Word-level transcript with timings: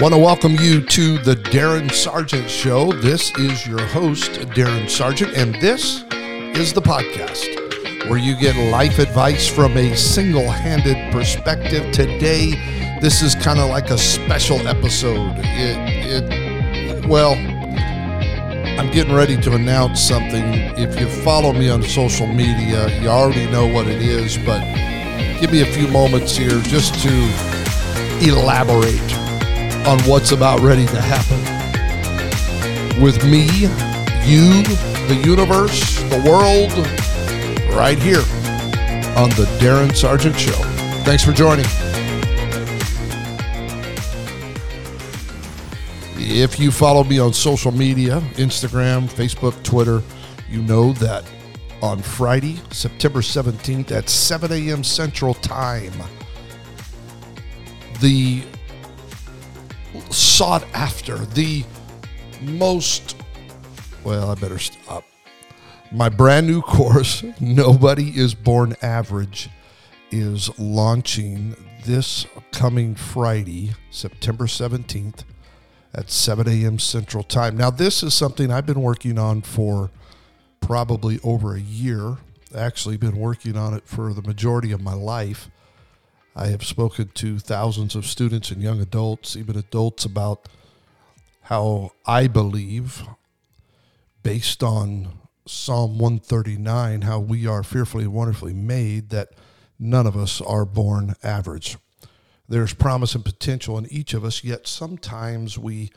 Want 0.00 0.14
to 0.14 0.20
welcome 0.20 0.54
you 0.54 0.80
to 0.80 1.18
the 1.18 1.34
Darren 1.34 1.90
Sargent 1.90 2.48
Show. 2.48 2.92
This 2.92 3.36
is 3.36 3.66
your 3.66 3.84
host, 3.86 4.30
Darren 4.54 4.88
Sargent, 4.88 5.36
and 5.36 5.56
this 5.56 6.04
is 6.56 6.72
the 6.72 6.80
podcast 6.80 8.08
where 8.08 8.16
you 8.16 8.38
get 8.38 8.54
life 8.70 9.00
advice 9.00 9.48
from 9.48 9.76
a 9.76 9.96
single 9.96 10.48
handed 10.48 11.12
perspective. 11.12 11.90
Today, 11.90 12.50
this 13.00 13.22
is 13.22 13.34
kind 13.34 13.58
of 13.58 13.70
like 13.70 13.90
a 13.90 13.98
special 13.98 14.68
episode. 14.68 15.34
It, 15.38 16.22
it, 16.22 17.06
well, 17.08 17.32
I'm 18.78 18.92
getting 18.92 19.16
ready 19.16 19.36
to 19.36 19.54
announce 19.54 20.00
something. 20.00 20.44
If 20.78 21.00
you 21.00 21.08
follow 21.08 21.52
me 21.52 21.70
on 21.70 21.82
social 21.82 22.28
media, 22.28 22.86
you 23.00 23.08
already 23.08 23.50
know 23.50 23.66
what 23.66 23.88
it 23.88 24.00
is, 24.00 24.38
but 24.46 24.60
give 25.40 25.50
me 25.50 25.62
a 25.62 25.72
few 25.72 25.88
moments 25.88 26.36
here 26.36 26.60
just 26.60 26.94
to 27.02 27.12
elaborate 28.22 29.17
on 29.86 30.00
what's 30.04 30.32
about 30.32 30.60
ready 30.60 30.86
to 30.86 31.00
happen. 31.00 31.38
With 33.02 33.24
me, 33.24 33.46
you, 34.26 34.62
the 35.08 35.20
universe, 35.24 36.00
the 36.10 36.22
world, 36.28 36.72
right 37.76 37.98
here 37.98 38.24
on 39.16 39.30
the 39.30 39.46
Darren 39.60 39.94
Sargent 39.94 40.38
Show. 40.38 40.52
Thanks 41.04 41.24
for 41.24 41.32
joining. 41.32 41.64
If 46.16 46.60
you 46.60 46.70
follow 46.70 47.04
me 47.04 47.18
on 47.18 47.32
social 47.32 47.72
media, 47.72 48.20
Instagram, 48.34 49.08
Facebook, 49.08 49.62
Twitter, 49.62 50.02
you 50.50 50.60
know 50.62 50.92
that 50.94 51.24
on 51.82 52.00
Friday, 52.00 52.60
September 52.70 53.20
17th 53.20 53.92
at 53.92 54.08
7 54.08 54.52
a.m. 54.52 54.84
Central 54.84 55.34
Time, 55.34 55.92
the 58.00 58.42
sought 60.10 60.64
after, 60.74 61.16
the 61.16 61.64
most, 62.42 63.16
well, 64.04 64.30
I 64.30 64.34
better 64.34 64.58
stop. 64.58 65.04
My 65.90 66.08
brand 66.08 66.46
new 66.46 66.60
course, 66.60 67.24
Nobody 67.40 68.10
is 68.10 68.34
Born 68.34 68.76
Average, 68.82 69.48
is 70.10 70.56
launching 70.58 71.56
this 71.84 72.26
coming 72.52 72.94
Friday, 72.94 73.72
September 73.90 74.44
17th 74.44 75.24
at 75.94 76.10
7 76.10 76.46
a.m. 76.46 76.78
Central 76.78 77.22
Time. 77.22 77.56
Now, 77.56 77.70
this 77.70 78.02
is 78.02 78.14
something 78.14 78.50
I've 78.50 78.66
been 78.66 78.82
working 78.82 79.18
on 79.18 79.42
for 79.42 79.90
probably 80.60 81.18
over 81.24 81.54
a 81.54 81.60
year. 81.60 82.18
Actually, 82.54 82.96
been 82.96 83.16
working 83.16 83.56
on 83.56 83.74
it 83.74 83.84
for 83.86 84.12
the 84.12 84.22
majority 84.22 84.72
of 84.72 84.82
my 84.82 84.94
life. 84.94 85.48
I 86.38 86.46
have 86.48 86.64
spoken 86.64 87.10
to 87.14 87.40
thousands 87.40 87.96
of 87.96 88.06
students 88.06 88.52
and 88.52 88.62
young 88.62 88.80
adults, 88.80 89.34
even 89.34 89.58
adults, 89.58 90.04
about 90.04 90.48
how 91.42 91.90
I 92.06 92.28
believe, 92.28 93.02
based 94.22 94.62
on 94.62 95.18
Psalm 95.46 95.98
139, 95.98 97.02
how 97.02 97.18
we 97.18 97.48
are 97.48 97.64
fearfully 97.64 98.04
and 98.04 98.12
wonderfully 98.12 98.52
made, 98.54 99.10
that 99.10 99.30
none 99.80 100.06
of 100.06 100.16
us 100.16 100.40
are 100.40 100.64
born 100.64 101.16
average. 101.24 101.76
There's 102.48 102.72
promise 102.72 103.16
and 103.16 103.24
potential 103.24 103.76
in 103.76 103.92
each 103.92 104.14
of 104.14 104.24
us, 104.24 104.44
yet 104.44 104.68
sometimes 104.68 105.58
we 105.58 105.90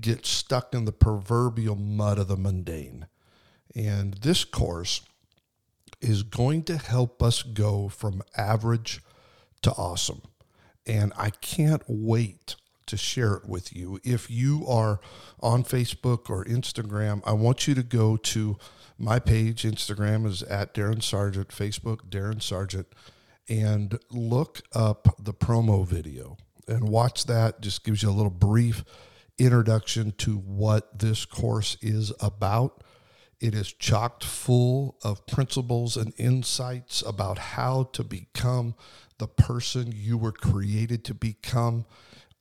get 0.00 0.26
stuck 0.26 0.74
in 0.74 0.86
the 0.86 0.92
proverbial 0.92 1.76
mud 1.76 2.18
of 2.18 2.26
the 2.26 2.36
mundane. 2.36 3.06
And 3.76 4.14
this 4.14 4.42
course 4.42 5.02
is 6.00 6.24
going 6.24 6.64
to 6.64 6.78
help 6.78 7.22
us 7.22 7.44
go 7.44 7.88
from 7.88 8.24
average 8.36 9.00
to 9.64 9.72
awesome. 9.72 10.22
And 10.86 11.12
I 11.16 11.30
can't 11.30 11.82
wait 11.86 12.56
to 12.86 12.96
share 12.96 13.34
it 13.34 13.48
with 13.48 13.74
you. 13.74 13.98
If 14.04 14.30
you 14.30 14.66
are 14.68 15.00
on 15.40 15.64
Facebook 15.64 16.28
or 16.28 16.44
Instagram, 16.44 17.22
I 17.24 17.32
want 17.32 17.66
you 17.66 17.74
to 17.74 17.82
go 17.82 18.16
to 18.16 18.58
my 18.98 19.18
page. 19.18 19.62
Instagram 19.62 20.26
is 20.26 20.42
at 20.42 20.74
Darren 20.74 21.02
Sargent, 21.02 21.48
Facebook, 21.48 22.10
Darren 22.10 22.42
Sargent 22.42 22.86
and 23.48 23.98
look 24.10 24.62
up 24.72 25.08
the 25.18 25.34
promo 25.34 25.86
video 25.86 26.36
and 26.66 26.88
watch 26.88 27.26
that. 27.26 27.60
Just 27.60 27.84
gives 27.84 28.02
you 28.02 28.10
a 28.10 28.12
little 28.12 28.30
brief 28.30 28.84
introduction 29.38 30.12
to 30.18 30.36
what 30.36 30.98
this 30.98 31.24
course 31.24 31.76
is 31.82 32.12
about. 32.20 32.83
It 33.44 33.54
is 33.54 33.74
chocked 33.74 34.24
full 34.24 34.96
of 35.04 35.26
principles 35.26 35.98
and 35.98 36.14
insights 36.16 37.02
about 37.02 37.36
how 37.36 37.90
to 37.92 38.02
become 38.02 38.74
the 39.18 39.28
person 39.28 39.92
you 39.94 40.16
were 40.16 40.32
created 40.32 41.04
to 41.04 41.12
become. 41.12 41.84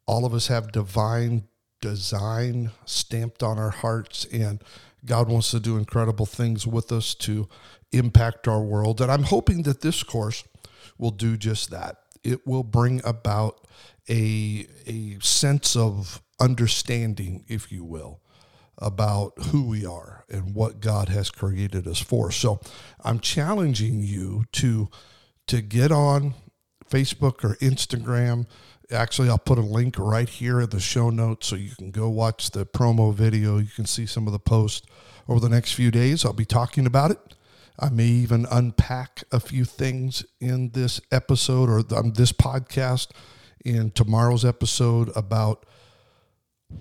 All 0.05 0.23
of 0.25 0.33
us 0.33 0.47
have 0.47 0.71
divine 0.71 1.43
design 1.81 2.71
stamped 2.85 3.43
on 3.43 3.59
our 3.59 3.71
hearts, 3.71 4.23
and 4.31 4.63
God 5.03 5.27
wants 5.27 5.51
to 5.51 5.59
do 5.59 5.75
incredible 5.75 6.25
things 6.25 6.65
with 6.65 6.89
us 6.89 7.13
to 7.15 7.49
impact 7.91 8.47
our 8.47 8.61
world. 8.63 9.01
And 9.01 9.11
I'm 9.11 9.23
hoping 9.23 9.63
that 9.63 9.81
this 9.81 10.03
course 10.03 10.45
will 10.97 11.11
do 11.11 11.35
just 11.35 11.69
that. 11.71 11.97
It 12.23 12.47
will 12.47 12.63
bring 12.63 13.01
about 13.03 13.67
a, 14.07 14.65
a 14.87 15.17
sense 15.19 15.75
of 15.75 16.21
understanding, 16.39 17.43
if 17.49 17.73
you 17.73 17.83
will, 17.83 18.21
about 18.77 19.33
who 19.47 19.63
we 19.67 19.85
are 19.85 20.25
and 20.29 20.55
what 20.55 20.79
God 20.79 21.09
has 21.09 21.29
created 21.29 21.87
us 21.87 21.99
for. 21.99 22.31
So 22.31 22.59
I'm 23.03 23.19
challenging 23.19 24.01
you 24.01 24.45
to 24.53 24.89
to 25.47 25.61
get 25.61 25.91
on 25.91 26.33
Facebook 26.89 27.43
or 27.43 27.55
Instagram. 27.55 28.47
Actually, 28.91 29.29
I'll 29.29 29.37
put 29.37 29.57
a 29.57 29.61
link 29.61 29.97
right 29.97 30.29
here 30.29 30.61
in 30.61 30.69
the 30.69 30.79
show 30.79 31.09
notes 31.09 31.47
so 31.47 31.55
you 31.55 31.75
can 31.75 31.91
go 31.91 32.09
watch 32.09 32.51
the 32.51 32.65
promo 32.65 33.13
video. 33.13 33.57
You 33.57 33.69
can 33.75 33.85
see 33.85 34.05
some 34.05 34.27
of 34.27 34.33
the 34.33 34.39
posts 34.39 34.87
over 35.27 35.39
the 35.39 35.49
next 35.49 35.73
few 35.73 35.91
days. 35.91 36.23
I'll 36.25 36.33
be 36.33 36.45
talking 36.45 36.85
about 36.85 37.11
it. 37.11 37.19
I 37.79 37.89
may 37.89 38.05
even 38.05 38.45
unpack 38.51 39.23
a 39.31 39.39
few 39.39 39.65
things 39.65 40.25
in 40.39 40.69
this 40.71 41.01
episode 41.11 41.69
or 41.69 41.83
um, 41.97 42.13
this 42.13 42.31
podcast 42.31 43.09
in 43.65 43.91
tomorrow's 43.91 44.45
episode 44.45 45.11
about 45.15 45.65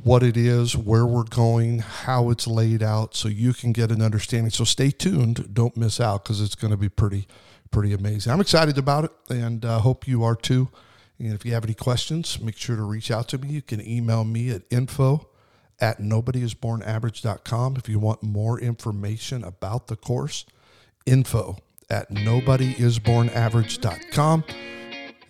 what 0.03 0.23
it 0.23 0.37
is, 0.37 0.77
where 0.77 1.07
we're 1.07 1.25
going, 1.25 1.81
how 1.81 2.31
it's 2.31 2.47
laid 2.47 2.83
out, 2.83 3.15
so 3.15 3.29
you 3.29 3.53
can 3.53 3.73
get 3.73 3.91
an 3.91 4.03
understanding. 4.03 4.51
So 4.51 4.65
stay 4.65 4.91
tuned. 4.91 5.55
Don't 5.55 5.77
miss 5.77 6.01
out 6.01 6.25
because 6.25 6.41
it's 6.41 6.55
going 6.55 6.71
to 6.71 6.77
be 6.77 6.89
pretty, 6.89 7.27
pretty 7.71 7.93
amazing. 7.93 8.33
I'm 8.33 8.41
excited 8.41 8.79
about 8.79 9.05
it 9.05 9.13
and 9.31 9.65
uh, 9.65 9.81
hope 9.81 10.09
you 10.09 10.25
are 10.25 10.37
too. 10.37 10.69
And 11.19 11.33
if 11.33 11.45
you 11.45 11.53
have 11.55 11.65
any 11.65 11.75
questions, 11.75 12.41
make 12.41 12.57
sure 12.57 12.77
to 12.77 12.83
reach 12.83 13.11
out 13.11 13.29
to 13.29 13.39
me. 13.39 13.49
You 13.51 13.63
can 13.63 13.87
email 13.87 14.25
me 14.25 14.51
at 14.51 14.63
info 14.71 15.29
at 15.81 15.99
nobodyisbornaverage.com 15.99 17.77
if 17.77 17.89
you 17.89 17.99
want 17.99 18.23
more 18.23 18.61
information 18.61 19.43
about 19.45 19.89
the 19.89 19.97
course 19.97 20.47
info 21.07 21.59
at 21.91 22.11
nobodyisbornaverage.com. 22.11 24.45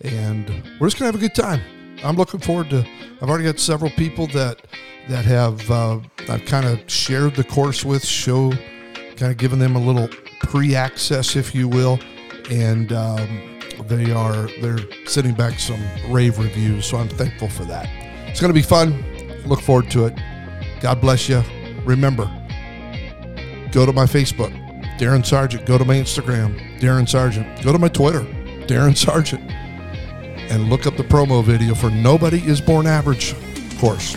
And 0.01 0.49
we're 0.79 0.87
just 0.87 0.99
going 0.99 1.11
to 1.11 1.15
have 1.15 1.15
a 1.15 1.19
good 1.19 1.35
time. 1.35 1.82
I'm 2.03 2.15
looking 2.15 2.39
forward 2.39 2.69
to, 2.71 2.85
I've 3.21 3.29
already 3.29 3.45
got 3.45 3.59
several 3.59 3.91
people 3.91 4.27
that, 4.27 4.65
that 5.07 5.25
have, 5.25 5.69
uh, 5.71 5.99
I've 6.29 6.45
kind 6.45 6.65
of 6.65 6.89
shared 6.89 7.35
the 7.35 7.43
course 7.43 7.85
with, 7.85 8.05
show, 8.05 8.51
kind 9.15 9.31
of 9.31 9.37
given 9.37 9.59
them 9.59 9.75
a 9.75 9.79
little 9.79 10.07
pre-access, 10.41 11.35
if 11.35 11.55
you 11.55 11.67
will. 11.67 11.99
And, 12.49 12.91
um, 12.91 13.59
they 13.87 14.11
are, 14.11 14.47
they're 14.61 14.79
sending 15.05 15.33
back 15.33 15.59
some 15.59 15.81
rave 16.09 16.39
reviews. 16.39 16.85
So 16.85 16.97
I'm 16.97 17.09
thankful 17.09 17.49
for 17.49 17.63
that. 17.65 17.87
It's 18.27 18.39
going 18.39 18.49
to 18.49 18.53
be 18.53 18.61
fun. 18.61 19.03
Look 19.45 19.61
forward 19.61 19.89
to 19.91 20.05
it. 20.05 20.19
God 20.79 21.01
bless 21.01 21.29
you. 21.29 21.43
Remember, 21.85 22.25
go 23.71 23.85
to 23.85 23.93
my 23.93 24.05
Facebook 24.05 24.51
Darren 24.97 25.25
Sargent. 25.25 25.65
Go 25.65 25.77
to 25.77 25.85
my 25.85 25.95
Instagram, 25.95 26.79
Darren 26.79 27.07
Sargent. 27.07 27.61
Go 27.63 27.71
to 27.71 27.79
my 27.79 27.87
Twitter, 27.87 28.21
Darren 28.67 28.95
Sargent. 28.95 29.52
And 30.49 30.69
look 30.69 30.85
up 30.85 30.97
the 30.97 31.03
promo 31.03 31.43
video 31.43 31.73
for 31.73 31.89
Nobody 31.89 32.45
is 32.45 32.61
Born 32.61 32.87
Average 32.87 33.35
course. 33.83 34.15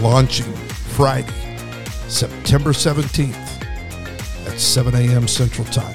Launching 0.00 0.50
Friday, 0.96 1.58
September 2.08 2.70
17th 2.70 3.34
at 4.46 4.58
7 4.58 4.94
a.m. 4.94 5.28
Central 5.28 5.66
Time. 5.66 5.94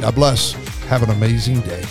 God 0.00 0.14
bless. 0.14 0.52
Have 0.86 1.04
an 1.04 1.10
amazing 1.10 1.60
day. 1.60 1.84